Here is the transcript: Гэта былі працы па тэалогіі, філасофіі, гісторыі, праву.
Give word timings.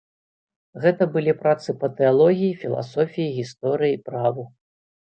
Гэта 0.85 1.07
былі 1.17 1.35
працы 1.43 1.69
па 1.85 1.91
тэалогіі, 2.01 2.51
філасофіі, 2.65 3.31
гісторыі, 3.39 4.05
праву. 4.13 4.53